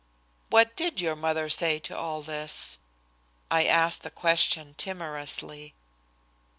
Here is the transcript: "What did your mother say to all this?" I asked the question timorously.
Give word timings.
"What 0.49 0.75
did 0.75 0.99
your 0.99 1.15
mother 1.15 1.47
say 1.47 1.77
to 1.81 1.95
all 1.95 2.23
this?" 2.23 2.79
I 3.51 3.65
asked 3.65 4.01
the 4.01 4.09
question 4.09 4.73
timorously. 4.75 5.75